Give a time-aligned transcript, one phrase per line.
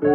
[0.00, 0.14] Welcome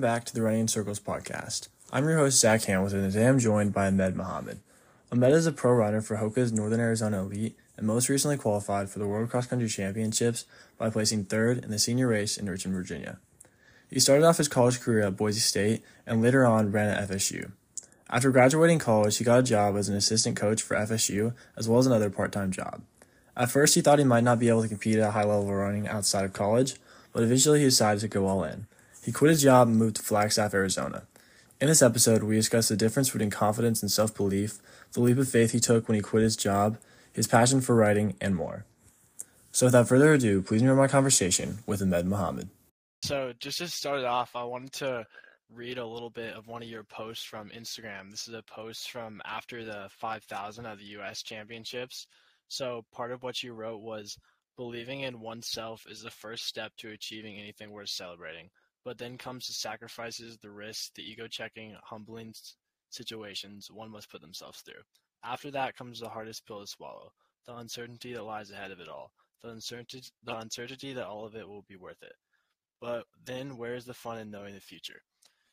[0.00, 1.66] back to the Running in Circles podcast.
[1.92, 4.58] I'm your host, Zach Hamilton, and today I'm joined by Ahmed Muhumed.
[5.10, 9.00] Ahmed is a pro runner for Hoka's Northern Arizona Elite and most recently qualified for
[9.00, 10.44] the World Cross Country Championships
[10.76, 13.18] by placing third in the senior race in Richmond, Virginia.
[13.90, 17.50] He started off his college career at Boise State and later on ran at FSU.
[18.10, 21.78] After graduating college, he got a job as an assistant coach for FSU as well
[21.78, 22.82] as another part time job.
[23.36, 25.54] At first, he thought he might not be able to compete at a high level
[25.54, 26.76] running outside of college,
[27.12, 28.66] but eventually he decided to go all in.
[29.04, 31.02] He quit his job and moved to Flagstaff, Arizona.
[31.60, 34.58] In this episode, we discuss the difference between confidence and self belief,
[34.92, 36.78] the leap of faith he took when he quit his job,
[37.12, 38.64] his passion for writing, and more.
[39.52, 42.48] So, without further ado, please enjoy my conversation with Ahmed Muhumed.
[43.02, 45.06] So, just to start it off, I wanted to
[45.50, 48.10] read a little bit of one of your posts from Instagram.
[48.10, 51.22] This is a post from after the 5,000 of the U.S.
[51.22, 52.06] Championships.
[52.48, 54.18] So, part of what you wrote was
[54.56, 58.50] believing in oneself is the first step to achieving anything worth celebrating.
[58.84, 62.34] But then comes the sacrifices, the risks, the ego checking, humbling
[62.90, 64.82] situations one must put themselves through.
[65.24, 67.12] After that comes the hardest pill to swallow
[67.46, 69.10] the uncertainty that lies ahead of it all,
[69.42, 72.12] the uncertainty, the uncertainty that all of it will be worth it.
[72.80, 75.02] But then where's the fun in knowing the future?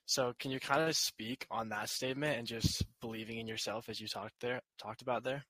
[0.06, 4.00] So can you kind of speak on that statement and just believing in yourself as
[4.00, 5.44] you talked there talked about there?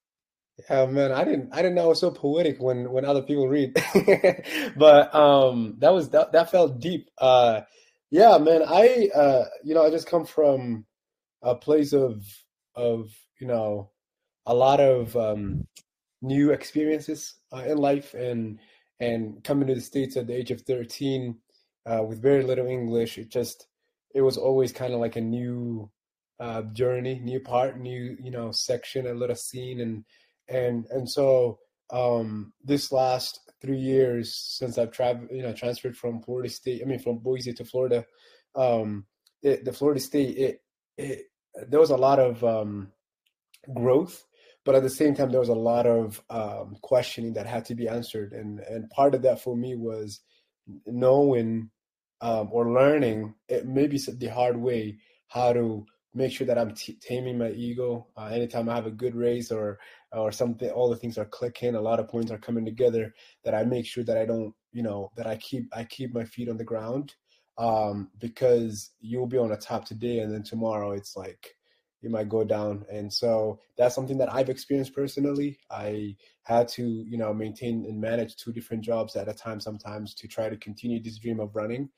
[0.69, 3.49] Yeah, man, I didn't I didn't know it was so poetic when when other people
[3.49, 3.73] read.
[4.77, 7.09] but um that was that that felt deep.
[7.17, 7.61] Uh
[8.11, 10.85] yeah, man, I uh you know, I just come from
[11.41, 12.23] a place of
[12.75, 13.91] of, you know,
[14.45, 15.67] a lot of um
[16.21, 18.59] new experiences uh, in life and
[19.01, 21.37] and coming to the states at the age of 13
[21.85, 23.67] uh, with very little english it just
[24.15, 25.91] it was always kind of like a new
[26.39, 30.03] uh, journey new part new you know section a little scene and
[30.49, 31.59] and and so
[31.91, 36.85] um this last three years since i've traveled you know transferred from florida state i
[36.85, 38.03] mean from boise to florida
[38.55, 39.05] um
[39.43, 40.61] it, the florida state it
[40.97, 41.25] it
[41.69, 42.91] there was a lot of um
[43.73, 44.25] growth
[44.65, 47.75] but at the same time there was a lot of um, questioning that had to
[47.75, 50.21] be answered and and part of that for me was
[50.85, 51.69] knowing
[52.21, 56.97] um, or learning it maybe the hard way how to make sure that i'm t-
[57.01, 59.77] taming my ego uh, anytime i have a good race or
[60.13, 63.53] or something all the things are clicking a lot of points are coming together that
[63.53, 66.49] i make sure that i don't you know that i keep i keep my feet
[66.49, 67.15] on the ground
[67.57, 71.55] um, because you'll be on the top today and then tomorrow it's like
[72.01, 72.85] you might go down.
[72.91, 75.57] And so that's something that I've experienced personally.
[75.71, 80.13] I had to, you know, maintain and manage two different jobs at a time sometimes
[80.15, 81.89] to try to continue this dream of running.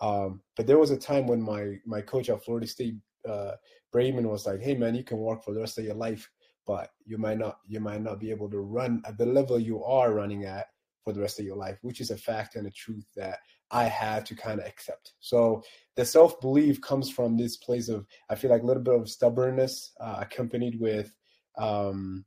[0.00, 2.96] Um, but there was a time when my my coach at Florida State,
[3.28, 3.52] uh,
[3.92, 6.30] Braman, was like, "Hey, man, you can work for the rest of your life,
[6.66, 9.82] but you might not you might not be able to run at the level you
[9.84, 10.66] are running at
[11.02, 13.38] for the rest of your life," which is a fact and a truth that
[13.70, 15.12] I had to kind of accept.
[15.20, 15.62] So
[15.96, 19.08] the self belief comes from this place of I feel like a little bit of
[19.08, 21.14] stubbornness uh, accompanied with
[21.58, 22.24] um,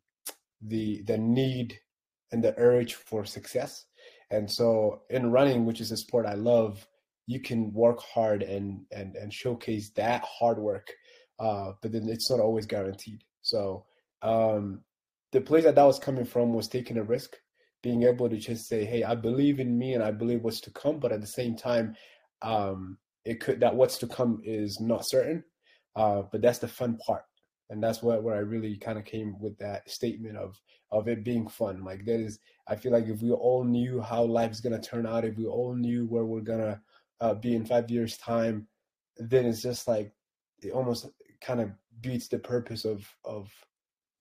[0.61, 1.79] the the need
[2.31, 3.85] and the urge for success.
[4.31, 6.87] And so in running, which is a sport I love,
[7.25, 10.91] you can work hard and and and showcase that hard work,
[11.39, 13.23] uh, but then it's not always guaranteed.
[13.41, 13.85] So
[14.21, 14.81] um,
[15.31, 17.37] the place that that was coming from was taking a risk
[17.81, 20.71] being able to just say, "Hey, I believe in me and I believe what's to
[20.71, 21.95] come," but at the same time,
[22.41, 25.43] um, it could that what's to come is not certain.
[25.95, 27.23] Uh, but that's the fun part,
[27.69, 30.59] and that's what where I really kind of came with that statement of
[30.91, 31.83] of it being fun.
[31.83, 35.25] Like there is, I feel like if we all knew how life's gonna turn out,
[35.25, 36.81] if we all knew where we're gonna
[37.21, 38.67] uh, be in five years' time,
[39.17, 40.11] then it's just like
[40.61, 41.07] it almost
[41.41, 43.51] kind of beats the purpose of of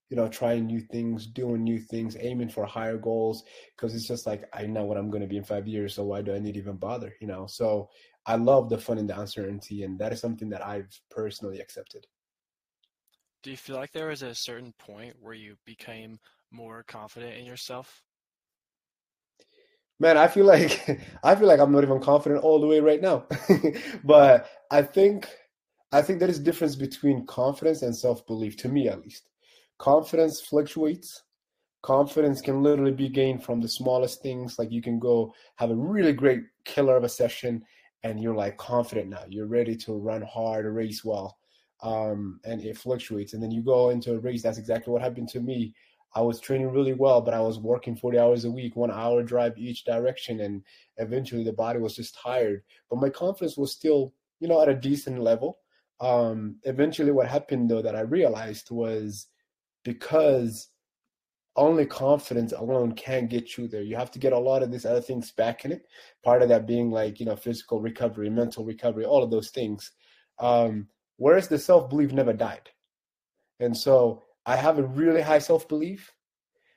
[0.09, 3.45] you know, trying new things, doing new things, aiming for higher goals.
[3.77, 6.05] Because it's just like I know what I'm going to be in five years, so
[6.05, 7.15] why do I need to even bother?
[7.21, 7.91] You know, so
[8.27, 12.07] I love the fun and the uncertainty, and that is something that I've personally accepted.
[13.43, 16.19] Do you feel like there was a certain point where you became
[16.51, 18.03] more confident in yourself?
[20.01, 20.89] Man, I feel like
[21.23, 23.27] I feel like I'm not even confident all the way right now.
[24.05, 25.29] but I think
[25.93, 29.29] I think there is a difference between confidence and self-belief to me at least
[29.79, 31.23] confidence fluctuates.
[31.83, 34.59] Confidence can literally be gained from the smallest things.
[34.59, 37.63] Like you can go have a really great killer of a session
[38.03, 39.23] and you're like confident now.
[39.29, 41.39] You're ready to run hard, race well.
[41.83, 43.35] Um, and it fluctuates.
[43.35, 44.43] And then you go into a race.
[44.43, 45.75] That's exactly what happened to me.
[46.15, 49.23] I was training really well, but I was working 40 hours a week, one hour
[49.23, 50.41] drive each direction.
[50.41, 50.63] And
[50.97, 52.63] eventually the body was just tired.
[52.91, 55.59] But my confidence was still, you know, at a decent level.
[56.01, 59.27] um, eventually, what happened though that I realized was
[59.89, 60.69] because
[61.57, 63.81] only confidence alone can't get you there.
[63.81, 65.87] You have to get a lot of these other things back in it.
[66.23, 69.91] Part of that being like, you know, physical recovery, mental recovery, all of those things.
[70.39, 72.69] Um, whereas the self belief never died.
[73.61, 76.13] And so I have a really high self belief,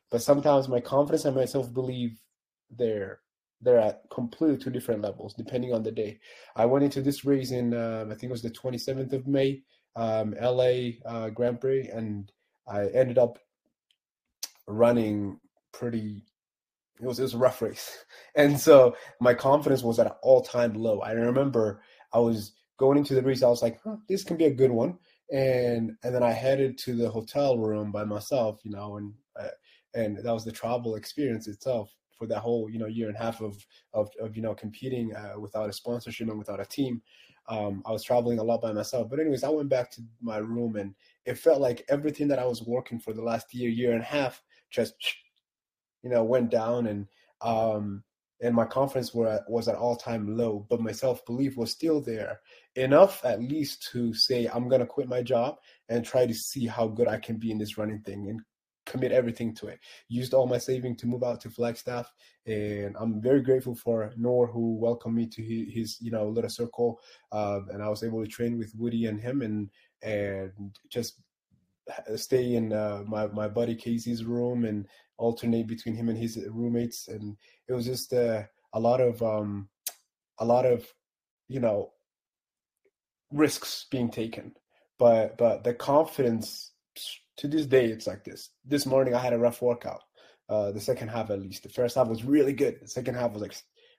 [0.10, 2.18] but sometimes my confidence and my self belief,
[2.69, 3.19] they're
[3.62, 6.18] they're at completely two different levels depending on the day.
[6.56, 9.63] I went into this race in um, I think it was the 27th of May,
[9.98, 12.31] um, LA uh, Grand Prix, and
[12.68, 13.40] I ended up
[14.68, 15.40] running
[15.72, 16.24] pretty.
[17.00, 18.06] It was it was a rough race,
[18.36, 21.00] and so my confidence was at an all time low.
[21.02, 21.81] I remember
[22.13, 23.44] I was going into the race.
[23.44, 24.98] I was like, huh, "This can be a good one,"
[25.31, 29.48] and and then I headed to the hotel room by myself, you know, and uh,
[29.94, 33.19] and that was the travel experience itself for that whole you know year and a
[33.24, 37.02] half of of, of you know competing uh, without a sponsorship and without a team.
[37.48, 39.10] Um, I was traveling a lot by myself.
[39.10, 40.94] But anyways, I went back to my room and
[41.25, 44.06] it felt like everything that I was working for the last year, year and a
[44.06, 44.94] half, just
[46.03, 47.07] you know went down and
[47.41, 48.03] um
[48.41, 52.01] and my confidence were was at all time low, but my self belief was still
[52.01, 52.39] there
[52.75, 55.57] enough at least to say I'm gonna quit my job
[55.89, 58.41] and try to see how good I can be in this running thing and
[58.88, 59.79] commit everything to it.
[60.09, 62.12] Used all my saving to move out to Flagstaff,
[62.45, 66.50] and I'm very grateful for Nor who welcomed me to his, his you know little
[66.50, 67.00] circle,
[67.31, 69.69] uh, and I was able to train with Woody and him and
[70.03, 70.51] and
[70.89, 71.15] just
[72.15, 74.88] stay in uh, my my buddy Casey's room and
[75.18, 77.38] alternate between him and his roommates, and
[77.68, 78.44] it was just uh,
[78.74, 79.69] a lot of um,
[80.39, 80.86] a lot of
[81.48, 81.92] you know
[83.31, 84.53] risks being taken,
[85.00, 86.71] but but the confidence
[87.38, 88.50] to this day it's like this.
[88.65, 90.01] This morning I had a rough workout.
[90.50, 91.63] Uh, the second half at least.
[91.63, 92.80] The first half was really good.
[92.81, 93.53] The second half was like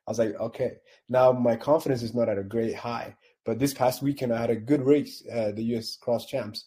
[0.06, 0.72] I was like, okay,
[1.08, 3.16] now my confidence is not at a great high.
[3.44, 6.66] But this past weekend I had a good race, uh, the US Cross Champs,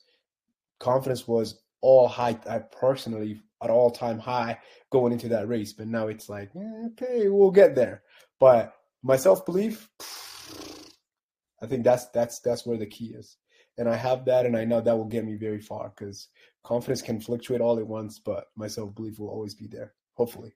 [0.80, 2.38] confidence was all high.
[2.50, 4.60] I personally at all time high
[4.92, 8.04] going into that race, but now it's like, eh, okay, we'll get there.
[8.40, 8.74] But
[9.04, 9.90] my self belief,
[11.62, 13.38] I think that's that's that's where the key is,
[13.78, 16.28] and I have that, and I know that will get me very far because
[16.64, 19.94] confidence can fluctuate all at once, but my self belief will always be there.
[20.16, 20.54] Hopefully.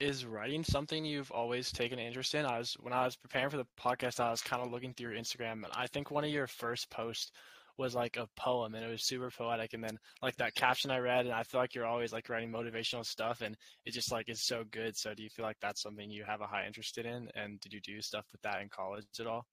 [0.00, 2.44] Is writing something you've always taken interest in?
[2.44, 5.12] I was when I was preparing for the podcast, I was kind of looking through
[5.12, 7.30] your Instagram, and I think one of your first posts
[7.76, 10.98] was like a poem and it was super poetic and then like that caption I
[10.98, 14.28] read and I feel like you're always like writing motivational stuff and it just like
[14.28, 14.96] is so good.
[14.96, 17.72] So do you feel like that's something you have a high interest in and did
[17.72, 19.44] you do stuff with that in college at all?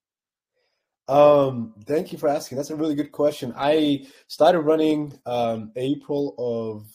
[1.07, 2.57] Um, thank you for asking.
[2.57, 3.53] That's a really good question.
[3.55, 6.87] I started running um April of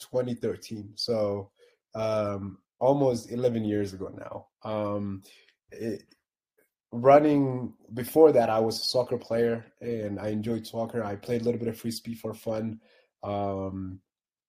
[0.00, 0.92] 2013.
[0.94, 1.50] So
[1.96, 4.46] um almost 11 years ago now.
[4.70, 5.22] Um
[5.72, 6.02] it,
[6.92, 11.02] running before that i was a soccer player and i enjoyed soccer.
[11.04, 12.80] I played a little bit of frisbee for fun.
[13.22, 14.00] Um,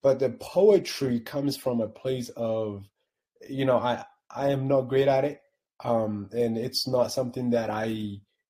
[0.04, 2.86] but the poetry comes from a place of
[3.50, 5.42] you know i i am not great at it
[5.84, 7.86] um, and it's not something that i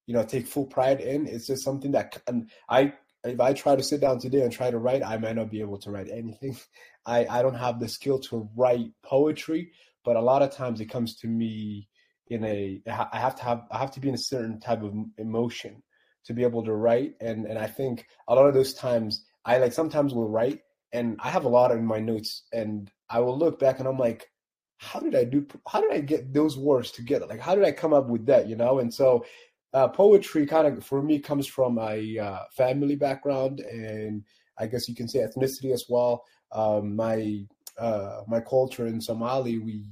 [0.08, 1.28] you know take full pride in.
[1.28, 2.18] It's just something that
[2.70, 2.94] i
[3.28, 5.62] if i try to sit down today and try to write i might not be
[5.62, 6.58] able to write anything.
[7.06, 9.72] I i don't have the skill to write poetry
[10.04, 11.90] but a lot of times it comes to me
[12.30, 14.94] in a I have to have I have to be in a certain type of
[15.18, 15.84] emotion
[16.26, 17.16] to be able to write.
[17.22, 20.62] And and I think a lot of those times I like sometimes will write
[20.94, 23.98] and I have a lot in my notes and I will look back and I'm
[23.98, 24.30] like
[24.78, 27.26] how did I do how did I get those words together?
[27.26, 28.48] Like how did I come up with that?
[28.48, 28.80] You know?
[28.80, 29.26] And so
[29.78, 34.24] uh, poetry kind of for me comes from a uh, family background and
[34.58, 36.24] I guess you can say ethnicity as well.
[36.52, 37.46] Um, my
[37.78, 39.86] uh, my culture in Somali we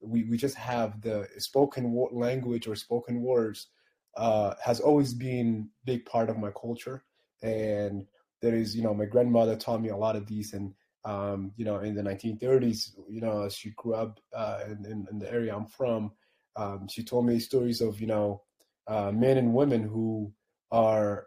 [0.00, 3.68] we, we just have the spoken language or spoken words
[4.16, 7.04] uh, has always been big part of my culture.
[7.42, 8.06] And
[8.40, 10.72] there is you know my grandmother taught me a lot of these and
[11.04, 15.06] um, you know in the 1930s you know as she grew up uh, in, in,
[15.10, 16.10] in, the area i'm from
[16.56, 18.42] um, she told me stories of you know
[18.88, 20.32] uh, men and women who
[20.70, 21.26] are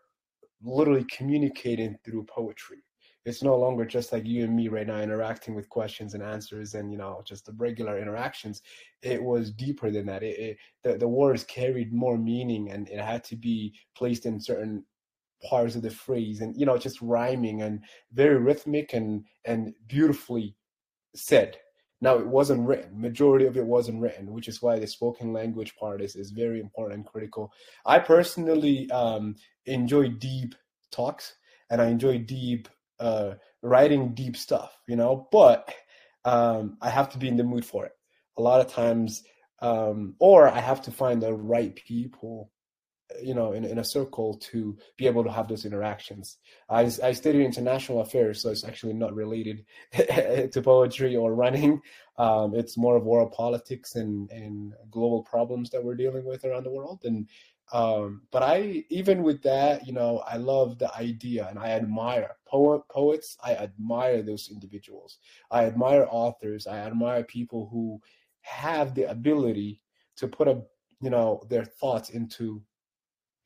[0.62, 2.78] literally communicating through poetry.
[3.26, 6.74] It's no longer just like you and me right now interacting with questions and answers
[6.74, 8.62] and you know just the regular interactions.
[9.02, 10.24] It was deeper than that.
[10.24, 14.40] It, it the, the words carried more meaning and it had to be placed in
[14.40, 14.86] certain
[15.48, 17.82] parts of the phrase and you know just rhyming and
[18.14, 20.56] very rhythmic and and beautifully
[21.16, 21.58] said
[22.02, 23.00] now it wasn't written.
[23.00, 26.60] Majority of it wasn't written which is why the spoken language part is, is very
[26.60, 27.52] important and critical.
[27.86, 30.56] I personally um, enjoy deep
[30.92, 31.36] talks
[31.70, 32.68] and i enjoy deep
[33.00, 35.74] uh, writing deep stuff, you know, but
[36.26, 37.94] um, I have to be in the mood for it.
[38.38, 39.24] A lot of times,
[39.62, 42.52] um, or I have to find the right people
[43.22, 46.38] you know in, in a circle to be able to have those interactions.
[46.70, 51.82] I, I studied international affairs so it's actually not related to poetry or running.
[52.18, 56.64] Um, it's more of world politics and and global problems that we're dealing with around
[56.64, 57.02] the world.
[57.04, 57.28] And
[57.72, 62.36] um, but i even with that you know i love the idea and i admire
[62.50, 63.38] poet poets.
[63.44, 65.20] I admire those individuals.
[65.52, 66.68] I admire authors.
[66.68, 68.02] I admire people who
[68.42, 69.82] have the ability
[70.18, 70.64] to put a
[71.02, 72.62] you know their thoughts into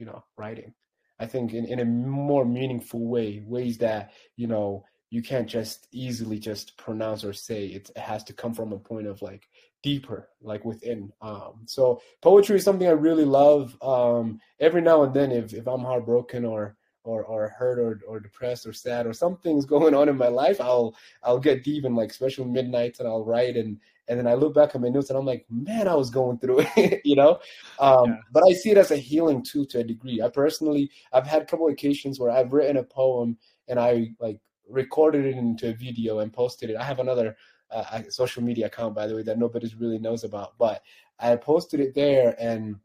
[0.03, 0.73] you know writing.
[1.17, 5.87] I think in, in a more meaningful way ways that you know you can't just
[5.93, 9.47] easily just pronounce or say it, it has to come from a point of like
[9.81, 11.13] deeper like within.
[11.21, 13.77] Um so poetry is something i really love.
[13.81, 18.19] Um every now and then if, if i'm heartbroken or or or hurt or, or
[18.19, 21.95] depressed or sad or something's going on in my life i'll i'll get deep in
[21.95, 25.09] like special midnights and i'll write and and then I look back at my notes
[25.09, 27.39] and I'm like, man, I was going through it, you know.
[27.79, 28.17] Um, yeah.
[28.31, 30.21] But I see it as a healing too, to a degree.
[30.21, 34.39] I personally, I've had a couple occasions where I've written a poem and I like
[34.69, 36.77] recorded it into a video and posted it.
[36.77, 37.35] I have another
[37.71, 40.81] uh, social media account, by the way, that nobody really knows about, but
[41.19, 42.75] I posted it there and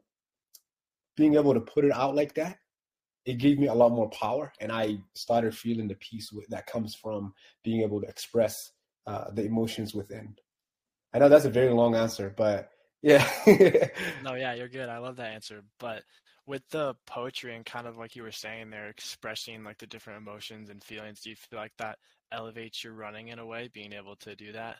[1.15, 2.59] being able to put it out like that
[3.25, 6.95] it gave me a lot more power and i started feeling the peace that comes
[6.95, 7.33] from
[7.63, 8.71] being able to express
[9.05, 10.33] uh, the emotions within
[11.13, 13.27] I know that's a very long answer, but yeah.
[14.23, 14.89] no, yeah, you're good.
[14.89, 15.63] I love that answer.
[15.79, 16.03] But
[16.45, 20.21] with the poetry and kind of like you were saying there, expressing like the different
[20.21, 21.97] emotions and feelings, do you feel like that
[22.31, 24.77] elevates your running in a way, being able to do that?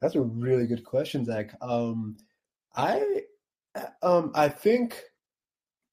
[0.00, 1.54] That's a really good question, Zach.
[1.60, 2.16] Um,
[2.76, 3.22] I,
[4.02, 5.02] um, I think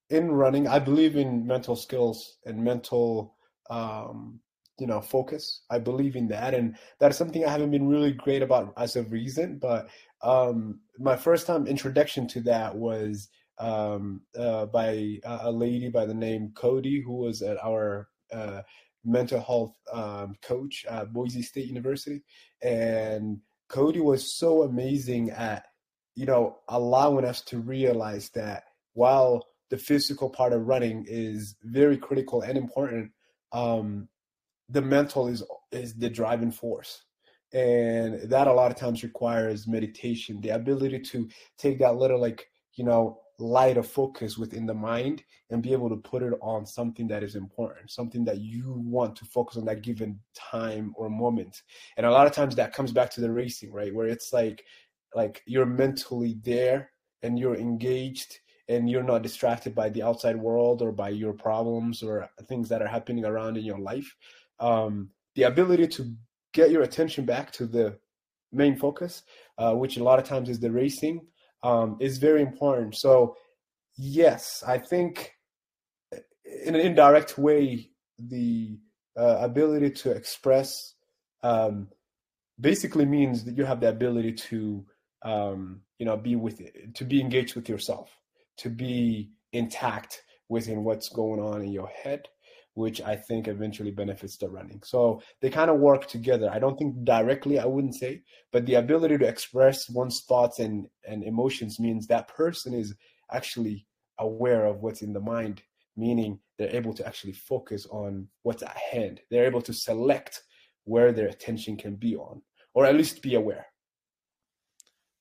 [0.09, 3.35] in running, I believe in mental skills and mental
[3.69, 4.39] um,
[4.79, 5.61] you know focus.
[5.69, 9.11] I believe in that and that's something i haven't been really great about as of
[9.11, 9.87] recent but
[10.21, 13.29] um my first time introduction to that was
[13.59, 18.61] um uh by a lady by the name cody who was at our uh
[19.05, 22.23] mental health um coach at boise state university
[22.61, 23.39] and
[23.69, 25.65] cody was so amazing at
[26.15, 28.63] you know allowing us to realize that
[28.93, 33.11] while the physical part of running is very critical and important
[33.51, 34.07] um
[34.69, 37.03] the mental is is the driving force.
[37.53, 42.47] And that a lot of times requires meditation the ability to take that little like
[42.73, 46.65] you know light of focus within the mind and be able to put it on
[46.65, 51.09] something that is important something that you want to focus on that given time or
[51.09, 51.61] moment.
[51.97, 53.93] And a lot of times that comes back to the racing right?
[53.93, 54.65] Where it's like
[55.13, 56.89] like you're mentally there
[57.23, 62.01] and you're engaged and you're not distracted by the outside world or by your problems
[62.01, 64.15] or things that are happening around in your life
[64.59, 66.13] um, the ability to
[66.53, 67.97] get your attention back to the
[68.51, 69.23] main focus,
[69.57, 71.21] uh, which a lot of times is the racing,
[71.63, 72.95] um, is very important.
[72.95, 73.35] So,
[73.97, 75.33] yes, I think
[76.65, 78.77] in an indirect way, the
[79.17, 80.93] uh, ability to express
[81.43, 81.89] um,
[82.59, 84.85] basically means that you have the ability to,
[85.23, 88.09] um, you know, be with it, to be engaged with yourself,
[88.57, 92.27] to be intact within what's going on in your head,
[92.75, 94.81] which I think eventually benefits the running.
[94.83, 96.49] So they kind of work together.
[96.51, 100.87] I don't think directly, I wouldn't say, but the ability to express one's thoughts and,
[101.07, 102.93] and emotions means that person is
[103.31, 103.87] actually
[104.19, 105.63] aware of what's in the mind,
[105.95, 109.21] meaning they're able to actually focus on what's at hand.
[109.31, 110.41] They're able to select
[110.83, 112.41] where their attention can be on,
[112.73, 113.65] or at least be aware.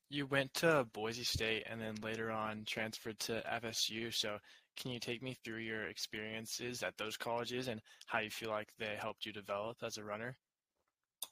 [0.09, 4.13] You went to Boise State and then later on transferred to FSU.
[4.13, 4.37] So
[4.75, 8.69] can you take me through your experiences at those colleges and how you feel like
[8.77, 10.37] they helped you develop as a runner?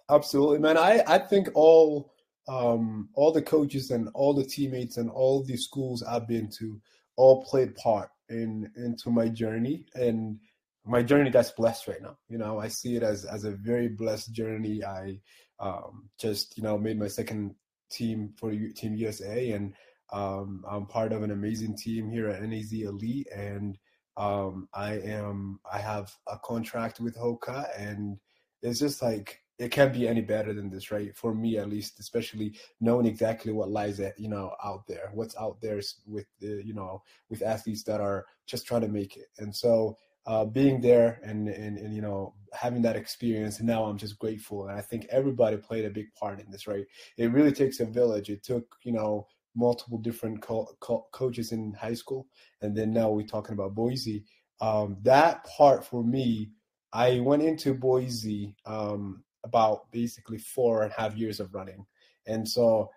[0.09, 0.77] Absolutely, man.
[0.77, 2.13] I, I think all
[2.47, 6.81] um, all the coaches and all the teammates and all the schools I've been to
[7.15, 10.39] all played part in into my journey and
[10.85, 12.17] my journey that's blessed right now.
[12.27, 14.83] You know, I see it as as a very blessed journey.
[14.83, 15.19] I
[15.59, 17.55] um, just you know made my second
[17.89, 19.73] team for Team USA and
[20.13, 23.77] um, I'm part of an amazing team here at NAZ Elite, and
[24.15, 28.17] um, I am I have a contract with Hoka, and
[28.61, 31.15] it's just like it can't be any better than this, right?
[31.17, 35.35] For me, at least, especially knowing exactly what lies at you know out there, what's
[35.35, 39.27] out there with the you know with athletes that are just trying to make it,
[39.39, 43.97] and so uh, being there and, and and you know having that experience now i'm
[43.97, 46.85] just grateful and i think everybody played a big part in this right?
[47.17, 48.29] It really takes a village.
[48.29, 52.27] It took you know multiple different co- co- coaches in high school,
[52.61, 54.25] and then now we're talking about Boise.
[54.61, 56.51] Um, that part for me,
[56.91, 61.85] I went into Boise um, about basically four and a half years of running,
[62.27, 62.89] and so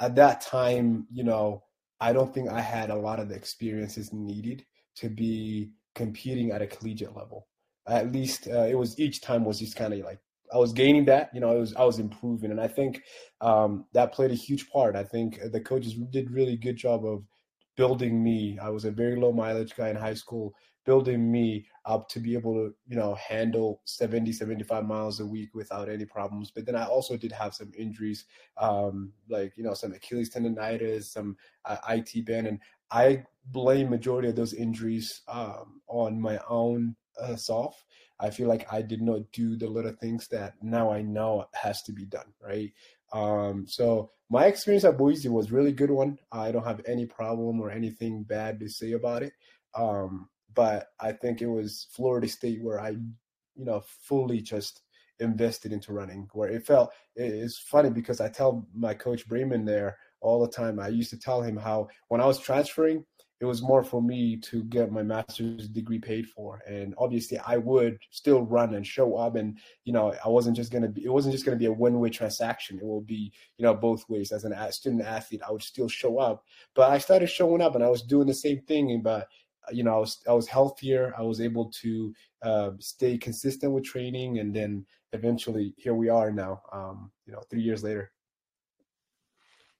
[0.00, 1.62] at that time, you know,
[2.00, 4.64] I don't think I had a lot of the experiences needed
[4.96, 7.46] to be competing at a collegiate level.
[7.86, 10.18] At least uh, it was each time was just kind of like
[10.52, 13.02] I was gaining that, you know, I was I was improving, and I think
[13.40, 14.96] um, that played a huge part.
[14.96, 17.24] I think the coaches did really good job of
[17.76, 18.58] building me.
[18.60, 20.54] I was a very low mileage guy in high school,
[20.84, 25.54] building me up to be able to, you know, handle 70, 75 miles a week
[25.54, 26.50] without any problems.
[26.50, 28.26] But then I also did have some injuries,
[28.58, 32.46] um, like, you know, some Achilles tendonitis, some uh, IT band.
[32.46, 37.84] And I blame majority of those injuries um, on my own uh, self.
[38.22, 41.82] I feel like I did not do the little things that now I know has
[41.82, 42.72] to be done, right?
[43.12, 46.18] Um, so my experience at Boise was really good one.
[46.30, 49.32] I don't have any problem or anything bad to say about it.
[49.74, 54.82] Um, but I think it was Florida State where I, you know, fully just
[55.18, 56.28] invested into running.
[56.32, 60.78] Where it felt it's funny because I tell my coach Braman there all the time.
[60.78, 63.04] I used to tell him how when I was transferring,
[63.42, 66.62] it was more for me to get my master's degree paid for.
[66.64, 69.34] And obviously i would still run and show up.
[69.34, 72.10] And you know i wasn't just to be it wasn't just to be a one-way
[72.10, 72.78] transaction.
[72.78, 74.30] It will be you know both ways.
[74.30, 76.44] As an student athlete i would still show up.
[76.76, 79.02] But i started showing up and i was doing the same thing.
[79.02, 79.26] But
[79.72, 81.12] you know i was i was healthier.
[81.18, 84.38] I was able to uh, stay consistent with training.
[84.38, 88.12] And then eventually here we are now um, you know three years later.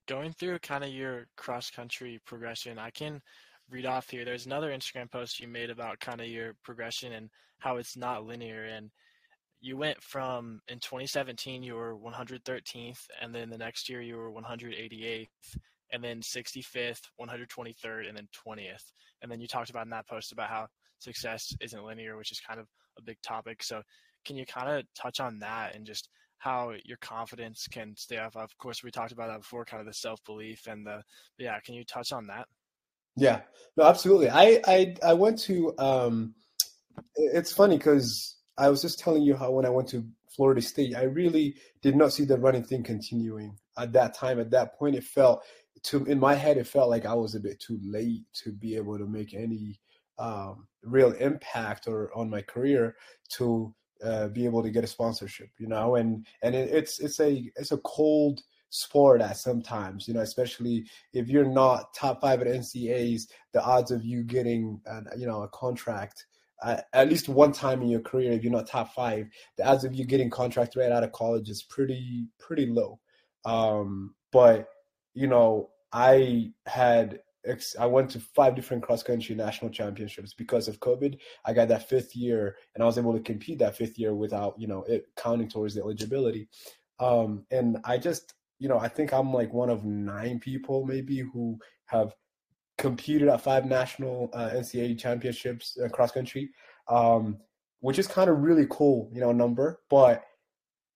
[0.09, 3.23] Going through kind of your cross country progression i can
[3.73, 4.25] read off here.
[4.25, 8.25] There's another Instagram post you made about kind of your progression and how it's not
[8.25, 8.64] linear.
[8.64, 8.91] And
[9.61, 14.31] you went from in 2017 you were 113th, and then the next year you were
[14.31, 15.26] 188th,
[15.93, 18.93] and then 65th, 123rd, and then 20th.
[19.23, 20.67] And then you talked about in that post about how
[20.99, 22.67] success isn't linear, which is kind of
[22.99, 23.62] a big topic.
[23.62, 23.83] So
[24.25, 28.37] can you kind of touch on that and just how your confidence can stay up?
[28.37, 31.02] Of course, we talked about that before, kind of the self belief and the
[31.38, 31.59] yeah.
[31.61, 32.49] Can you touch on that?
[33.16, 33.40] Yeah,
[33.76, 34.31] no, absolutely.
[34.31, 35.75] I I I went to.
[35.78, 36.35] Um,
[37.16, 40.04] it's funny because I was just telling you how when I went to
[40.35, 44.41] Florida State, I really did not see the running thing continuing at that time.
[44.41, 45.43] At that point, it felt
[45.84, 48.76] to in my head, it felt like I was a bit too late to be
[48.76, 49.80] able to make any
[50.19, 52.97] um, real impact or on my career
[53.36, 55.49] to uh, be able to get a sponsorship.
[55.58, 58.41] You know, and and it, it's it's a it's a cold
[58.73, 63.91] sport at sometimes, you know, especially if you're not top five at NCAAs, the odds
[63.91, 64.80] of you getting,
[65.17, 66.26] you know, a contract
[66.63, 69.85] uh, at least one time in your career, if you're not top five, the odds
[69.85, 73.00] of you getting contract right out of college is pretty, pretty low.
[73.45, 74.69] Um, but,
[75.13, 77.21] you know, I had
[77.78, 81.19] I went to five different cross country national championships because of COVID.
[81.45, 84.54] I got that fifth year, and I was able to compete that fifth year without
[84.58, 86.49] you know it counting towards the eligibility.
[87.00, 91.18] Um, and I just you know, I think I'm like one of nine people maybe
[91.18, 92.14] who have
[92.78, 96.50] competed at five national uh, NCAA championships uh, cross country,
[96.86, 97.38] um,
[97.80, 99.80] which is kind of really cool, you know, number.
[99.90, 100.22] But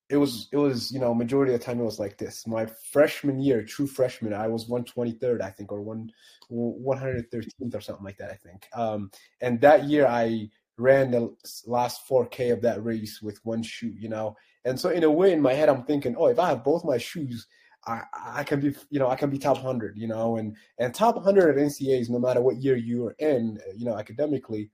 [0.09, 2.46] it was it was you know majority of the time it was like this.
[2.46, 6.12] My freshman year, true freshman, I was 123rd, I think, or one
[6.48, 8.68] 113th or something like that, I think.
[8.74, 11.35] Um, and that year I ran the
[11.66, 14.37] last 4K of that race with one shoe, you know.
[14.66, 16.85] And so in a way, in my head, I'm thinking, oh, if I have both
[16.85, 17.46] my shoes,
[17.87, 20.92] I, I can be, you know, I can be top 100, you know, and and
[20.92, 24.70] top 100 at NCAAs, no matter what year you are in, you know, academically,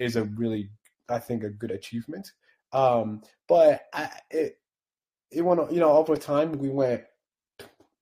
[0.00, 0.70] is a really,
[1.08, 2.32] I think, a good achievement.
[2.72, 4.58] Um, but I, it,
[5.30, 7.04] it went, you know, over time we went,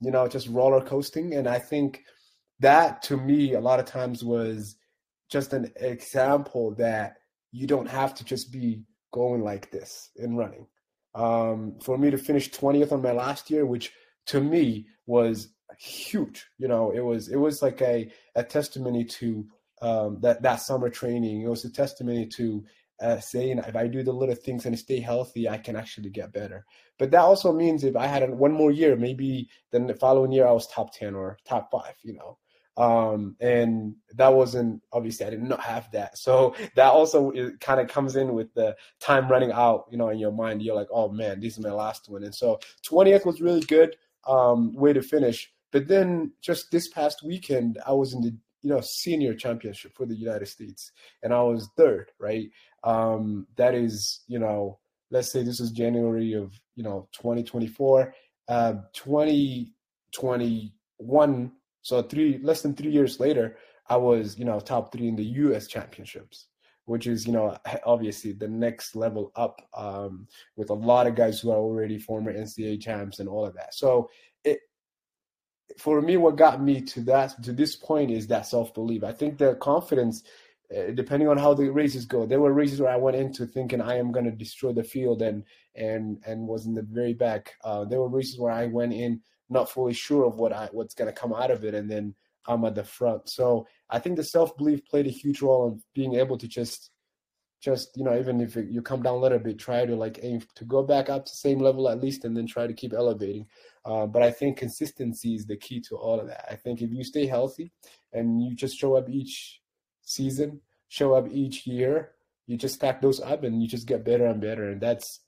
[0.01, 2.03] you know, just roller coasting, and I think
[2.61, 4.77] that to me a lot of times was
[5.31, 7.17] just an example that
[7.53, 10.67] you don't have to just be going like this in running.
[11.17, 13.91] Um, for me to finish 20th on my last year, which
[14.27, 15.49] to me was
[15.79, 16.47] huge.
[16.59, 19.47] You know, it was it was like a a testimony to
[19.83, 21.43] um, that that summer training.
[21.43, 22.65] It was a testimony to
[23.01, 26.33] uh, saying if I do the little things and stay healthy, I can actually get
[26.33, 26.65] better.
[26.99, 30.47] But that also means if I had one more year, maybe then the following year
[30.47, 31.95] I was top ten or top five.
[32.03, 32.39] You know,
[32.77, 36.19] um, and that wasn't obviously I did not have that.
[36.19, 40.19] So that also kind of comes in with the time running out, you know, in
[40.19, 40.63] your mind.
[40.63, 42.25] You're like, oh man, this is my last one.
[42.25, 45.51] And so 20th was really good um, way to finish.
[45.73, 50.07] But then just this past weekend, I was in the you know senior championship for
[50.07, 52.11] the United States, and I was third.
[52.19, 52.51] Right,
[52.83, 54.79] um, that is you know
[55.11, 58.15] let's say this is January of you know 2024,
[58.49, 61.53] uh, 2021
[61.87, 65.25] so three less than three years later, I was you know top three in the
[65.47, 65.69] U.S.
[65.69, 66.49] championships,
[66.87, 71.39] which is you know obviously the next level up um, with a lot of guys
[71.39, 73.73] who are already former NCAA champs and all of that.
[73.73, 74.11] So
[74.43, 74.59] it
[75.79, 79.05] for me, what got me to that to this point is that self belief.
[79.05, 80.25] I think the confidence
[80.77, 82.27] uh, depending on how the races go.
[82.27, 85.23] There were races where I went into thinking I am going to destroy the field
[85.23, 85.45] and
[85.77, 87.55] and and was in the very back.
[87.63, 90.95] Uh, there were races where I went in not fully sure of what I what's
[90.95, 92.15] going to come out of it, and then
[92.47, 93.29] I'm at the front.
[93.29, 96.91] So I think the self belief played a huge role in being able to just
[97.61, 100.43] just you know even if you come down a little bit, try to like aim
[100.55, 103.47] to go back up to same level at least, and then try to keep elevating.
[103.85, 106.45] Uh, but I think consistency is the key to all of that.
[106.51, 107.73] I think if you stay healthy
[108.13, 109.61] and you just show up each
[110.03, 112.13] season, show up each year,
[112.47, 114.71] you just stack those up and you just get better and better.
[114.71, 115.21] And that's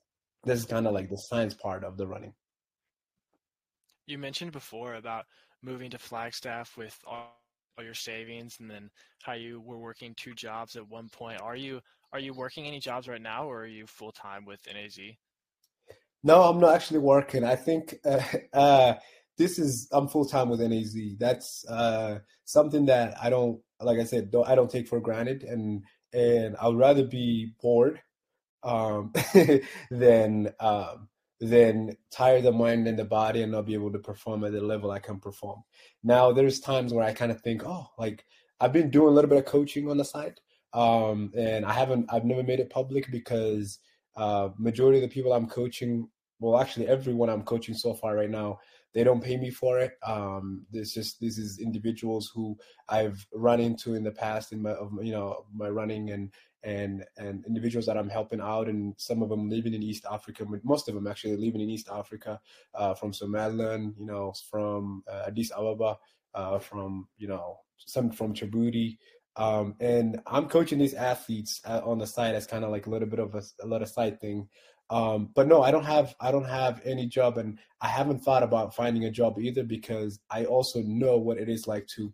[0.44, 2.34] this is kind of like the science part of the running.
[4.08, 5.26] You mentioned before about
[5.62, 7.36] moving to Flagstaff with all,
[7.76, 8.88] all your savings and then
[9.22, 11.42] how you were working two jobs at one point.
[11.42, 11.80] Are you
[12.14, 14.98] are you working any jobs right now or are you full time with NAZ?
[16.24, 17.44] No, I'm not actually working.
[17.44, 18.22] I think uh,
[18.54, 18.94] uh,
[19.36, 20.96] this is I'm full time with NAZ.
[21.18, 23.98] That's uh, something that I don't like.
[23.98, 28.00] I said don't, I don't take for granted, and and I'd rather be bored
[28.62, 29.12] um,
[29.90, 31.08] than um,
[31.40, 34.60] than tire the mind and the body and not be able to perform at the
[34.60, 35.62] level I can perform.
[36.02, 38.24] Now, there's times where I kind of think, oh, like
[38.60, 40.40] I've been doing a little bit of coaching on the side,
[40.72, 42.06] um, and I haven't.
[42.12, 43.78] I've never made it public because
[44.16, 46.08] uh, majority of the people I'm coaching,
[46.40, 48.58] well, actually everyone I'm coaching so far right now,
[48.94, 49.92] they don't pay me for it.
[50.04, 52.56] Um, this just this is individuals who
[52.88, 56.32] I've run into in the past in my you know my running and
[56.68, 60.44] and and individuals that I'm helping out, and some of them living in East Africa.
[60.62, 62.40] Most of them actually living in East Africa,
[62.74, 65.96] uh, from Somaliland, you know, from uh, Addis Ababa,
[66.34, 68.98] uh, from you know some from Djibouti.
[69.36, 72.90] Um, and I'm coaching these athletes uh, on the side as kind of like a
[72.90, 74.48] little bit of a, a little side thing.
[74.90, 78.42] Um, but no, I don't have I don't have any job, and I haven't thought
[78.42, 82.12] about finding a job either because I also know what it is like to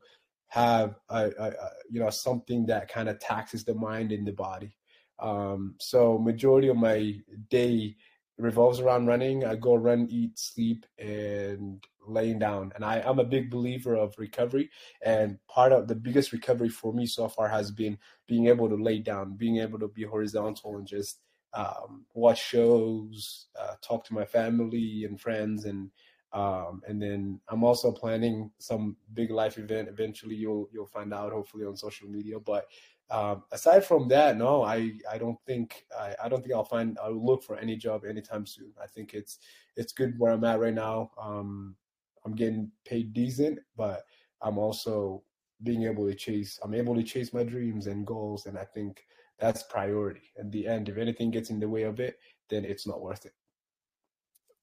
[0.55, 4.33] have a, a, a you know something that kind of taxes the mind and the
[4.33, 4.77] body.
[5.19, 7.17] Um, so majority of my
[7.51, 7.97] day
[8.39, 9.45] revolves around running.
[9.45, 12.71] I go run, eat, sleep, and laying down.
[12.77, 14.71] And I, I'm a big believer of recovery.
[15.03, 18.77] And part of the biggest recovery for me so far has been being able to
[18.77, 21.19] lay down, being able to be horizontal and just
[21.53, 25.91] um, watch shows, uh, talk to my family and friends, and
[26.35, 29.89] um, and then I'm also planning some big life event.
[29.89, 32.41] Eventually, you'll you'll find out hopefully on social media.
[32.41, 32.67] But
[33.09, 36.99] um, aside from that, no, I I don't think I, I don't think I'll find
[37.03, 38.73] I'll look for any job anytime soon.
[38.83, 39.39] I think it's
[39.77, 41.13] it's good where I'm at right now.
[41.21, 41.77] Um,
[42.25, 44.03] I'm getting paid decent, but
[44.43, 45.23] I'm also
[45.63, 46.59] being able to chase.
[46.65, 49.05] I'm able to chase my dreams and goals, and I think
[49.39, 50.33] that's priority.
[50.37, 52.19] At the end, if anything gets in the way of it,
[52.51, 53.35] then it's not worth it.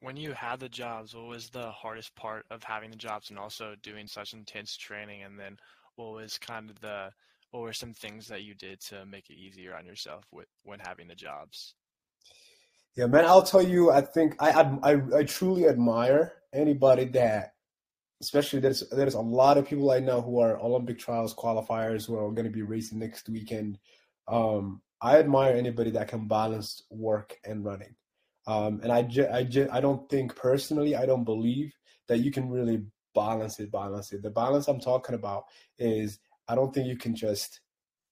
[0.02, 3.40] When you had the jobs, what was the hardest part of having the jobs and
[3.40, 5.24] also doing such intense training?
[5.24, 5.58] And then
[5.96, 7.12] what was kind of the
[7.52, 10.80] what were some things that you did to make it easier on yourself with when
[10.80, 11.76] having the jobs?
[12.96, 14.52] Yeah, man, I'll tell you, I think I
[14.84, 17.54] I, I truly admire anybody that
[18.22, 22.16] especially there's there's a lot of people I know who are Olympic trials qualifiers who
[22.18, 23.80] are going to be racing next weekend
[24.28, 27.96] um, I admire anybody that can balance work and running.
[28.48, 31.74] Um, and I, ju- I, ju- I don't think personally, I don't believe
[32.08, 34.24] that you can really balance it, balance it.
[34.24, 35.46] The balance I'm talking about
[35.78, 37.62] is I don't think you can just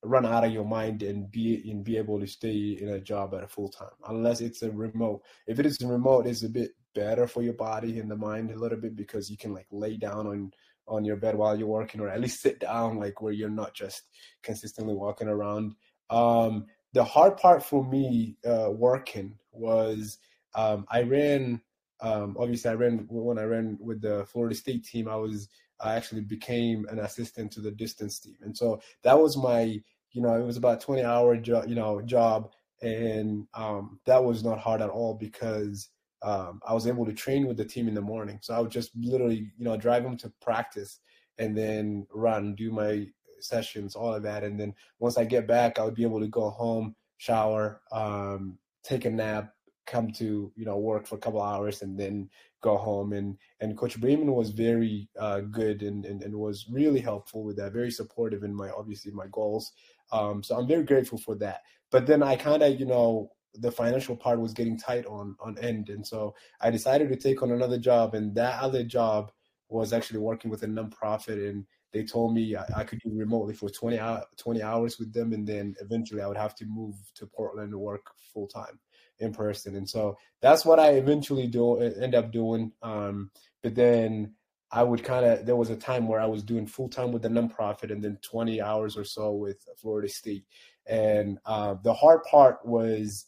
[0.04, 3.34] run out of your mind and be and be able to stay in a job
[3.34, 5.22] at a full time unless it's a remote.
[5.48, 8.58] If it is remote, it's a bit better for your body and the mind a
[8.58, 10.52] little bit because you can like lay down on
[10.88, 13.74] on your bed while you're working or at least sit down like where you're not
[13.74, 14.04] just
[14.42, 15.76] consistently walking around
[16.10, 20.18] um, the hard part for me uh, working was
[20.56, 21.62] um, I ran.
[22.02, 25.08] Um, obviously, I ran when I ran with the Florida State team.
[25.08, 29.38] I was I actually became an assistant to the distance team, and so that was
[29.38, 29.82] my
[30.12, 34.44] you know it was about twenty hour job you know job, and um, that was
[34.44, 35.90] not hard at all because
[36.22, 38.40] um, I was able to train with the team in the morning.
[38.42, 41.00] So I would just literally you know drive them to practice
[41.38, 43.08] and then run, do my
[43.40, 44.44] sessions, all of that.
[44.44, 48.58] And then once I get back, I would be able to go home, shower, um,
[48.90, 49.54] take a nap,
[49.86, 52.30] come to you know work for a couple hours, and then
[52.62, 53.14] go home.
[53.14, 57.58] And and Coach Braman was very uh, good and, and and was really helpful with
[57.58, 59.72] that, very supportive in my obviously my goals.
[60.12, 61.62] Um, so I'm very grateful for that.
[61.92, 65.58] But then I kind of you know the financial part was getting tight on on
[65.60, 69.32] end, and so I decided to take on another job, and that other job
[69.70, 73.54] was actually working with a nonprofit and they told me I, I could do remotely
[73.54, 74.00] for 20,
[74.38, 77.78] 20 hours with them, and then eventually I would have to move to Portland to
[77.78, 78.80] work full time
[79.20, 79.76] in person.
[79.76, 82.72] And so that's what I eventually do end up doing.
[82.82, 84.34] Um, but then
[84.72, 87.24] I would kind of there was a time where I was doing full time with
[87.24, 90.46] the nonprofit and then 20 hours or so with Florida State.
[90.86, 93.26] And uh, the hard part was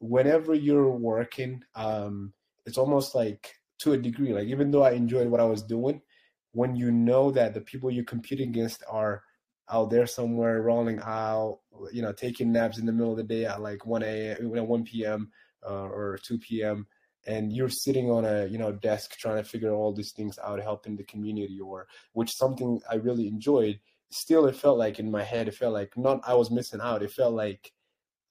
[0.00, 2.32] whenever you're working, um,
[2.64, 6.00] it's almost like to a degree, like even though I enjoyed what I was doing,
[6.52, 9.22] when you know that the people you're competing against are
[9.70, 11.60] out there somewhere rolling out,
[11.92, 14.84] you know, taking naps in the middle of the day at like 1 a.m., 1
[14.84, 15.30] p.m.
[15.66, 16.86] Uh, or 2 p.m
[17.28, 20.60] and you're sitting on a you know desk trying to figure all these things out
[20.60, 23.78] helping the community or which something i really enjoyed
[24.10, 27.02] still it felt like in my head it felt like not i was missing out
[27.02, 27.72] it felt like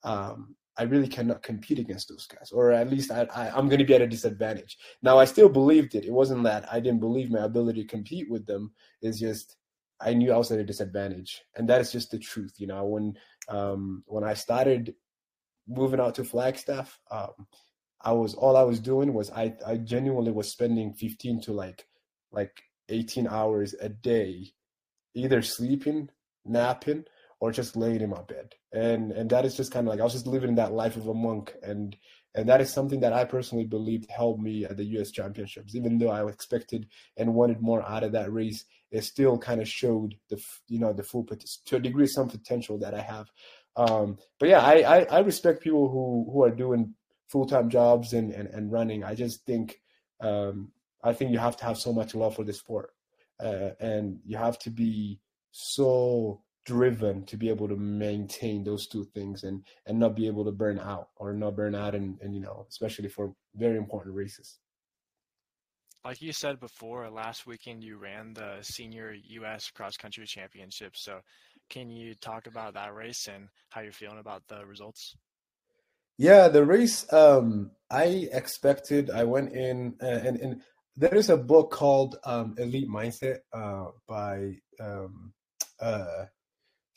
[0.03, 3.79] um, i really cannot compete against those guys or at least I, I, i'm going
[3.79, 4.77] to be at a disadvantage.
[5.01, 6.05] Now i still believed it.
[6.05, 8.71] It wasn't that i didn't believe my ability to compete with them.
[9.01, 9.57] It's just
[9.99, 11.41] i knew i was at a disadvantage.
[11.55, 12.85] And that is just the truth you know?
[12.85, 13.17] When
[13.49, 14.95] um, when i started
[15.67, 17.47] moving out to flagstaff um,
[18.01, 21.87] I was all I was doing was I I genuinely was spending 15 to like
[22.31, 24.53] like 18 hours a day
[25.17, 26.09] either sleeping,
[26.45, 27.03] napping
[27.39, 28.56] or just laying in my bed.
[28.73, 31.08] And and that is just kind of like I was just living that life of
[31.08, 31.95] a monk and
[32.36, 35.97] and that is something that I personally believed helped me at the US championships even
[35.97, 40.15] though I expected and wanted more out of that race it still kind of showed
[40.30, 41.26] the you know the full
[41.65, 43.28] to a degree some potential that I have
[43.76, 46.93] um, but yeah I, I I respect people who who are doing
[47.28, 49.04] full time jobs and, and and running.
[49.04, 49.82] I just think
[50.21, 50.71] um,
[51.04, 52.91] I think you have to have so much love for the sport,
[53.43, 55.19] uh, and you have to be
[55.52, 60.43] so driven to be able to maintain those two things and and not be able
[60.43, 64.13] to burn out or not burn out and and you know especially for very important
[64.13, 64.60] races
[66.03, 71.21] like you said before last weekend you ran the senior us cross country championship so
[71.69, 75.15] can you talk about that race and how you're feeling about the results
[76.19, 77.06] yeah, the race.
[77.13, 79.12] Um, I expected.
[79.12, 80.62] I went in, uh, and and
[80.95, 85.32] there is a book called um, Elite Mindset uh, by um,
[85.80, 86.25] uh,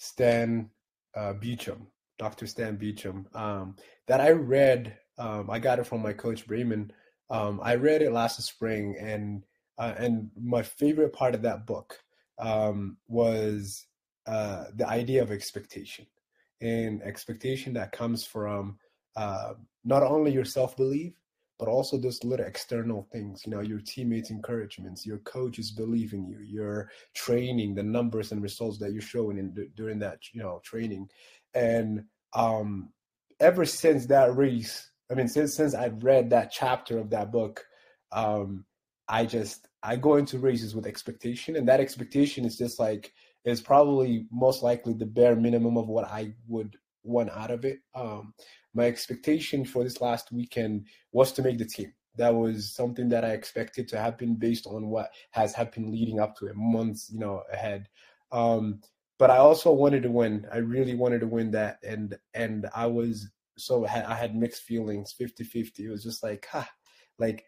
[0.01, 0.71] Stan
[1.15, 1.87] uh, Beecham,
[2.19, 2.47] Dr.
[2.47, 3.77] Stan Beecham, um,
[4.09, 4.97] that I read.
[5.19, 6.91] Um, I got it from my coach Braman.
[7.29, 9.45] Um, I read it last spring, and
[9.77, 11.99] uh, and my favorite part of that book
[12.39, 13.87] um, was
[14.27, 16.07] uh, the idea of expectation,
[16.63, 18.79] and expectation that comes from
[19.17, 19.53] uh,
[19.85, 21.13] not only your self belief,
[21.61, 23.43] but also those little external things.
[23.45, 28.43] You know, your teammates' encouragements, your coaches believe in you, your training, the numbers and
[28.43, 31.09] results that you're showing in during that you know training,
[31.55, 32.91] and um,
[33.39, 37.63] ever since that race, I mean, since since I've read that chapter of that book,
[38.11, 38.65] um,
[39.07, 43.13] I just I go into races with expectation, and that expectation is just like
[43.45, 47.79] is probably most likely the bare minimum of what I would want out of it.
[47.95, 48.35] Um,
[48.75, 51.93] my expectation for this last weekend was to make the team.
[52.17, 56.37] That was something that I expected to happen based on what has happened leading up
[56.37, 57.89] to it, months, you know, ahead.
[58.33, 58.81] Um,
[59.19, 60.47] but I also wanted to win.
[60.53, 65.15] I really wanted to win that, and and I was so I had mixed feelings,
[65.21, 65.81] 50-50.
[65.81, 66.69] It was just like, ha,
[67.19, 67.45] like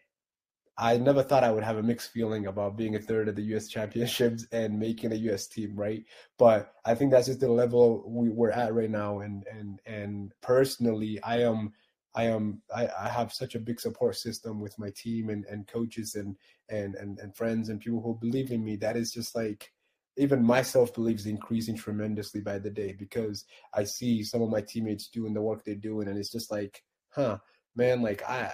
[0.77, 3.43] I never thought I would have a mixed feeling about being a third of the
[3.43, 3.67] U.S.
[3.67, 5.47] championships and making a U.S.
[5.47, 6.03] team, right?
[6.37, 9.19] But I think that's just the level we, we're at right now.
[9.19, 11.73] And and and personally, I am
[12.15, 15.67] I am I, I have such a big support system with my team and, and
[15.67, 16.35] coaches and,
[16.69, 18.75] and and and friends and people who believe in me.
[18.77, 19.71] That is just like
[20.17, 24.49] even my self belief is increasing tremendously by the day because I see some of
[24.49, 27.37] my teammates doing the work they're doing, and it's just like, huh,
[27.75, 28.51] man, like I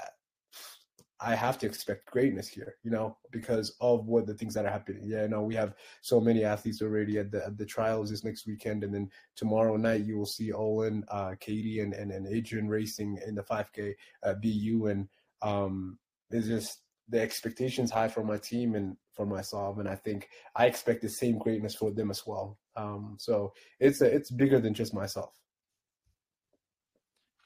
[1.22, 4.72] I have to expect greatness here, you know, because of what the things that are
[4.72, 5.04] happening.
[5.04, 8.48] Yeah, no, we have so many athletes already at the at the trials this next
[8.48, 12.70] weekend, and then tomorrow night you will see Olin, uh, Katie, and, and and Adrian
[12.70, 15.10] racing in the 5K at BU, and
[15.42, 15.98] um,
[16.32, 20.68] it's just the expectations high for my team and for myself, and I think I
[20.68, 22.58] expect the same greatness for them as well.
[22.78, 25.36] Um, so it's a, it's bigger than just myself.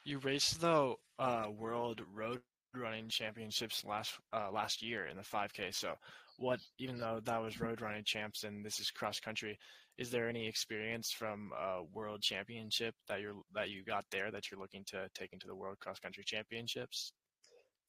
[0.04, 2.42] You raced the uh, World Road
[2.76, 5.74] running championships last uh, last year in the 5K.
[5.74, 5.94] So,
[6.38, 9.58] what even though that was road running champs and this is cross country,
[9.98, 14.50] is there any experience from a world championship that you're that you got there that
[14.50, 17.14] you're looking to take into the world cross country championships?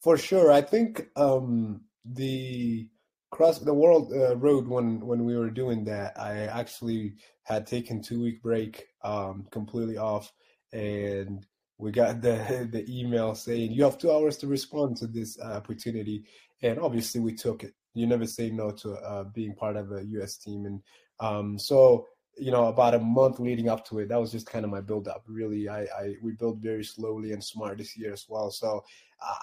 [0.02, 2.88] For sure, I think um, the
[3.30, 8.02] cross the world uh, road when when we were doing that, I actually had taken
[8.02, 10.32] two week break um, completely off
[10.72, 11.46] and
[11.78, 15.54] we got the the email saying you have two hours to respond to this uh,
[15.54, 16.24] opportunity,
[16.62, 17.74] and obviously we took it.
[17.94, 20.36] You never say no to uh, being part of a U.S.
[20.36, 20.82] team, and
[21.20, 22.06] um, so
[22.36, 24.08] you know, about a month leading up to it.
[24.08, 25.22] That was just kind of my build up.
[25.26, 28.50] Really, I, I we built very slowly and smart this year as well.
[28.50, 28.84] So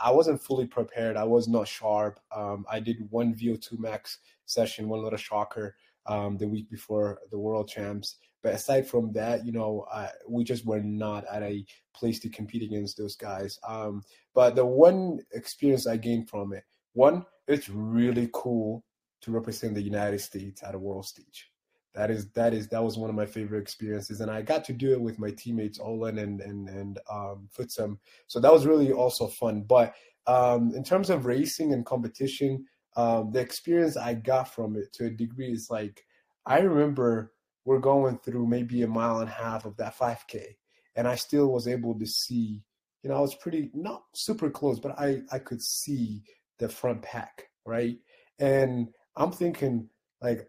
[0.03, 1.17] I wasn't fully prepared.
[1.17, 2.19] I was not sharp.
[2.35, 7.39] Um, I did one VO2 max session, one little shocker um, the week before the
[7.39, 8.17] World Champs.
[8.43, 12.29] But aside from that, you know, uh, we just were not at a place to
[12.29, 13.59] compete against those guys.
[13.67, 18.83] Um, but the one experience I gained from it, one, it's really cool
[19.21, 21.51] to represent the United States at a world stage.
[21.93, 24.73] That is that is that was one of my favorite experiences, and I got to
[24.73, 27.49] do it with my teammates Olin and and and um.
[27.57, 29.63] So that was really also fun.
[29.63, 29.93] But
[30.25, 35.05] um, in terms of racing and competition, um, the experience I got from it to
[35.05, 36.05] a degree is like
[36.45, 37.33] I remember
[37.65, 40.55] we're going through maybe a mile and a half of that 5K,
[40.95, 42.63] and I still was able to see.
[43.03, 46.23] You know, I was pretty not super close, but I I could see
[46.59, 47.97] the front pack, right?
[48.39, 49.89] And I'm thinking
[50.21, 50.47] like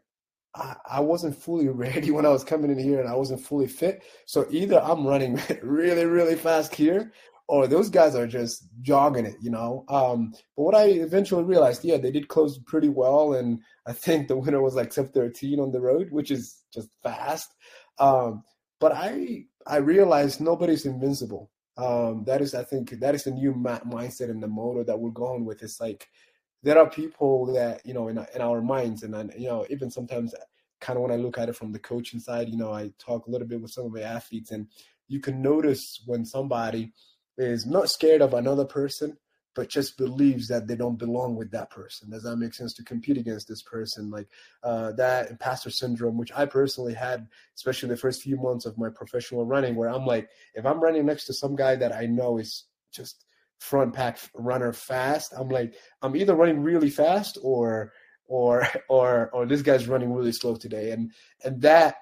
[0.55, 3.67] I, I wasn't fully ready when I was coming in here and I wasn't fully
[3.67, 4.05] fit.
[4.27, 7.13] So either I'm running really, really fast here
[7.49, 9.85] or those guys are just jogging it, you know.
[9.89, 14.29] Um, but what I eventually realized, yeah, they did close pretty well, and I think
[14.29, 17.55] the winner was like sub 13 on the road, which is just fast.
[17.99, 18.43] Um,
[18.81, 21.51] but I I realized nobody's invincible.
[21.77, 24.99] Um, that is, I think, that is the new ma- mindset and the motto that
[24.99, 25.63] we're going with.
[25.63, 26.09] It's like
[26.63, 29.91] there are people that you know in in our minds, and then you know even
[29.91, 30.35] sometimes
[30.81, 33.27] kind of when I look at it from the coaching side, you know, I talk
[33.27, 34.67] a little bit with some of my athletes, and
[35.09, 36.93] you can notice when somebody
[37.39, 39.17] is not scared of another person,
[39.55, 42.11] but just believes that they don't belong with that person.
[42.11, 44.11] Does that make sense to compete against this person?
[44.11, 44.29] Like
[44.63, 48.89] uh, that imposter syndrome, which I personally had, especially the first few months of my
[48.89, 52.39] professional running, where I'm like, if I'm running next to some guy that I know
[52.39, 53.25] is just
[53.59, 57.93] front pack runner fast, I'm like, I'm either running really fast or
[58.27, 61.13] or or or this guy's running really slow today, and
[61.45, 61.97] and that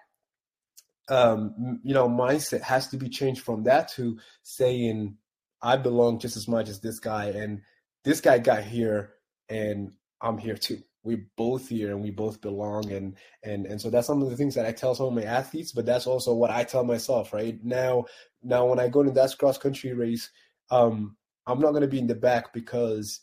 [1.09, 5.17] um, you know mindset has to be changed from that to saying
[5.63, 7.63] I belong just as much as this guy, and
[8.05, 9.15] this guy got here,
[9.49, 10.83] and I'm here too.
[11.03, 14.37] We're both here, and we both belong, and and and so that's some of the
[14.37, 17.33] things that I tell some of my athletes, but that's also what I tell myself.
[17.33, 18.05] Right now,
[18.43, 20.31] now when I go to that cross country race,
[20.71, 23.21] um, I'm not going to be in the back because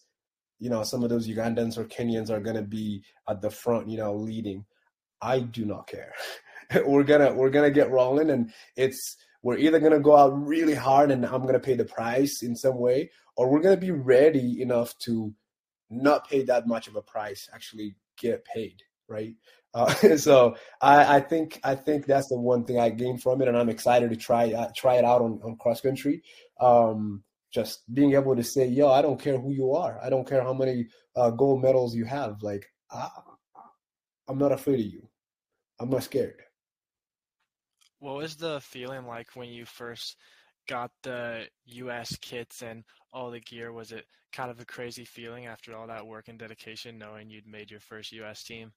[0.60, 3.90] you know some of those Ugandans or Kenyans are going to be at the front,
[3.90, 4.66] you know, leading.
[5.22, 6.14] I do not care.
[6.86, 10.74] we're gonna we're gonna get rolling, and it's we're either going to go out really
[10.74, 13.82] hard and I'm going to pay the price in some way, or we're going to
[13.82, 15.34] be ready enough to
[15.90, 19.36] not pay that much of a price, actually get paid, right?
[19.74, 23.48] Uh, so I, I, think I think that's the one thing I gained from it,
[23.48, 26.24] and I'm excited to try uh, try it out on, on cross country.
[26.60, 27.24] Um,
[27.54, 30.00] just being able to say, "Yo, I don't care who you are.
[30.04, 32.42] I don't care how many uh, gold medals you have.
[32.42, 33.10] Like, I,
[34.28, 35.08] I'm not afraid of you.
[35.80, 36.42] I'm not scared."
[38.00, 40.18] What was the feeling like when you first
[40.68, 43.72] got the US kits and all the gear?
[43.72, 47.48] Was it kind of a crazy feeling after all that work and dedication, knowing you'd
[47.48, 48.72] made your first US team?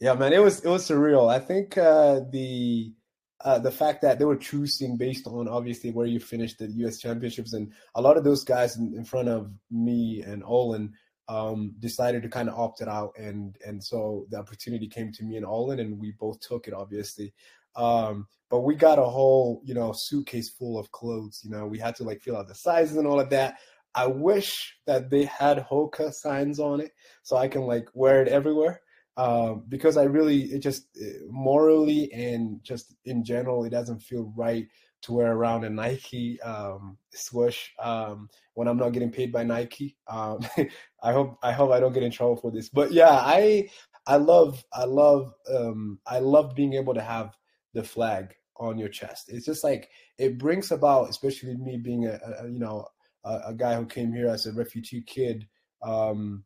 [0.00, 1.30] Yeah, man, it was it was surreal.
[1.30, 2.92] I think uh, the
[3.40, 6.98] uh, the fact that they were choosing based on obviously where you finished the U.S.
[6.98, 10.92] championships, and a lot of those guys in, in front of me and Olin
[11.28, 15.24] um, decided to kind of opt it out, and and so the opportunity came to
[15.24, 17.32] me and Olin, and we both took it, obviously.
[17.76, 21.40] Um, but we got a whole, you know, suitcase full of clothes.
[21.44, 23.56] You know, we had to like fill out the sizes and all of that.
[23.94, 28.28] I wish that they had Hoka signs on it so I can like wear it
[28.28, 28.80] everywhere.
[29.16, 30.88] Um, because I really, it just
[31.28, 34.66] morally and just in general, it doesn't feel right
[35.02, 39.96] to wear around a Nike um, swoosh um, when I'm not getting paid by Nike.
[40.08, 40.40] Um,
[41.02, 42.68] I hope I hope I don't get in trouble for this.
[42.70, 43.68] But yeah, I
[44.06, 47.36] I love I love um, I love being able to have
[47.74, 49.28] the flag on your chest.
[49.28, 52.86] It's just like it brings about, especially me being a, a you know
[53.24, 55.46] a, a, guy who came here as a refugee kid.
[55.82, 56.44] Um,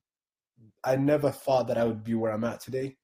[0.82, 2.96] I never thought that I would be where I'm at today,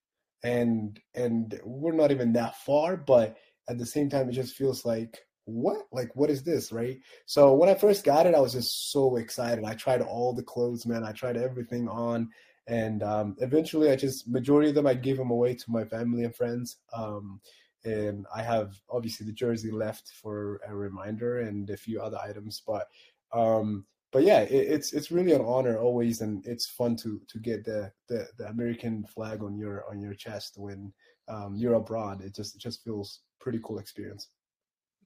[0.43, 3.37] and and we're not even that far, but
[3.69, 5.85] at the same time, it just feels like what?
[5.91, 6.71] Like what is this?
[6.71, 6.99] Right?
[7.25, 9.63] So when i first got it i was just so excited.
[9.63, 11.03] I tried all the clothes man.
[11.03, 12.29] I tried everything on.
[12.67, 16.23] And um, eventually i just majority of them i gave them away to my family
[16.23, 16.77] and friends.
[16.93, 17.41] Um,
[17.85, 22.61] and I have obviously the jersey left for a reminder and a few other items.
[22.65, 22.87] But
[23.31, 27.39] um, but yeah, it, it's it's really an honor always, and it's fun to to
[27.39, 30.93] get the the, the American flag on your on your chest when
[31.27, 32.21] um, you're abroad.
[32.21, 34.29] It just it just feels pretty cool experience.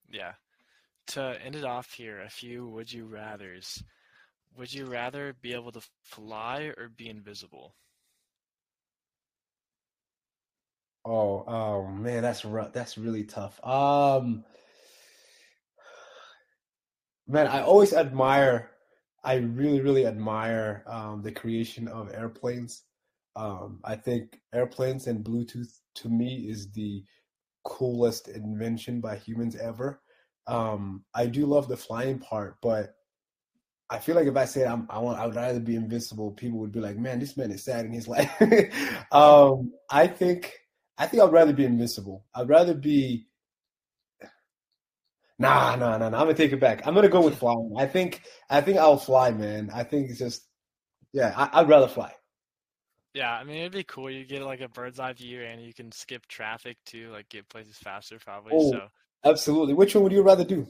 [0.10, 0.34] Yeah.
[1.08, 3.84] To end it off here, a few would you rather's.
[4.58, 7.76] Would you rather be able to fly or be invisible?
[11.06, 12.74] Oh, oh man, that's rough.
[12.74, 13.64] That's really tough.
[13.66, 14.44] Um,
[17.28, 18.72] man, I always admire.
[19.24, 22.84] I really, really admire um, the creation of airplanes.
[23.36, 27.04] Um, I think airplanes and Bluetooth to me is the
[27.64, 30.02] coolest invention by humans ever.
[30.48, 32.96] Um, I do love the flying part, but
[33.90, 36.60] I feel like if I said I'm, I want, I would rather be invisible, people
[36.60, 38.32] would be like, "Man, this man is sad in his life."
[39.12, 40.54] um, I think,
[41.00, 42.26] I think I'd rather be invincible.
[42.36, 43.28] I'd rather be.
[45.40, 46.18] Nah, nah, nah, nah.
[46.20, 46.86] I'm gonna take it back.
[46.86, 47.74] I'm gonna go with flying.
[47.78, 49.70] I think, I think I'll fly, man.
[49.74, 50.46] I think it's just,
[51.14, 52.14] yeah, I, I'd rather fly.
[53.14, 54.10] Yeah, I mean it'd be cool.
[54.10, 57.50] You get like a bird's eye view, and you can skip traffic too, like get
[57.50, 58.54] places faster, probably.
[58.54, 58.90] Oh, so
[59.24, 59.74] absolutely.
[59.74, 60.68] Which one would you rather do?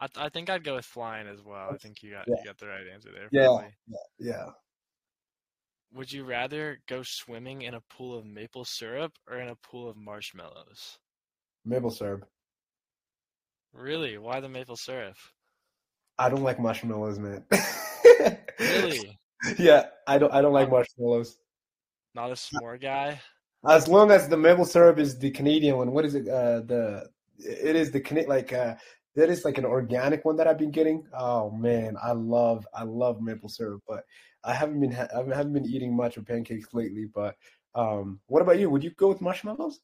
[0.00, 1.70] I, I think I'd go with flying as well.
[1.70, 2.36] I think you got Yeah.
[2.36, 3.30] you got the right answer there.
[3.30, 3.58] Yeah,
[3.88, 4.50] yeah, yeah.
[5.94, 9.88] Would you rather go swimming in a pool of maple syrup or in a pool
[9.90, 10.98] of marshmallows?
[11.64, 12.26] Maple syrup.
[13.74, 14.18] Really?
[14.18, 15.16] Why the maple syrup?
[16.18, 17.44] I don't like marshmallows, man.
[18.60, 19.18] Really?
[19.58, 20.32] Yeah, I don't.
[20.32, 21.36] I don't like marshmallows.
[22.14, 23.20] Not a s'more guy?
[23.68, 25.92] As long as the maple syrup is the Canadian one.
[25.92, 26.28] What is it?
[26.28, 28.76] Uh, the it is the like uh,
[29.16, 31.04] that is like an organic one that I've been getting.
[31.12, 34.04] Oh man, I love I love maple syrup, but
[34.44, 37.06] I haven't been ha- I haven't been eating much of pancakes lately.
[37.12, 37.36] But
[37.74, 38.70] um, what about you?
[38.70, 39.80] Would you go with marshmallows?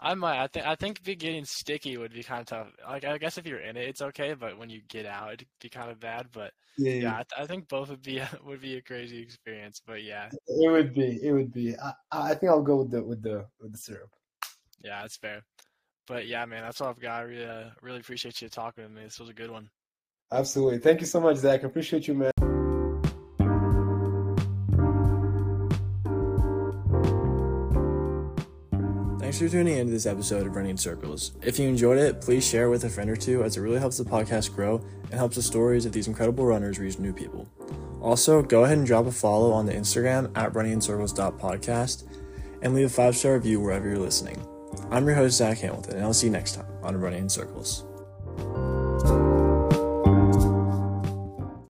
[0.00, 0.42] I might.
[0.42, 0.66] I think.
[0.66, 2.68] I think be getting sticky would be kind of tough.
[2.88, 5.48] Like, I guess if you're in it, it's okay, but when you get out, it'd
[5.60, 6.28] be kind of bad.
[6.32, 9.82] But yeah, I, th- I think both would be would be a crazy experience.
[9.84, 11.18] But yeah, it would be.
[11.22, 11.76] It would be.
[11.76, 14.10] I, I think I'll go with the with the with the syrup.
[14.82, 15.42] yeah, that's fair.
[16.06, 17.20] But yeah, man, that's all I've got.
[17.20, 19.02] I really, uh, really appreciate you talking to me.
[19.02, 19.68] This was a good one.
[20.32, 20.78] Absolutely.
[20.78, 21.64] Thank you so much, Zach.
[21.64, 22.47] I appreciate you, man.
[29.38, 31.30] Thanks for tuning into this episode of Running Circles.
[31.42, 33.78] If you enjoyed it, please share it with a friend or two as it really
[33.78, 37.46] helps the podcast grow and helps the stories of these incredible runners reach new people.
[38.02, 42.02] Also, go ahead and drop a follow on the Instagram at runningincircles.podcast
[42.62, 44.44] and leave a five star review wherever you're listening.
[44.90, 47.84] I'm your host, Zach Hamilton, and I'll see you next time on Running in Circles.